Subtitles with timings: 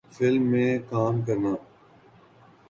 [0.11, 1.53] film میں کام کرنے